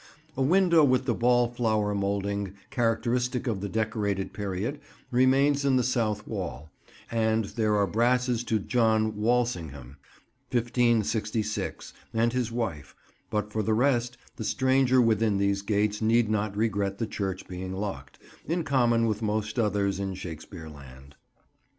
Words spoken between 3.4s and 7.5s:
of the Decorated period remains in the south wall, and